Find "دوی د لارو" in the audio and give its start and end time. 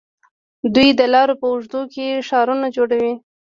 0.75-1.33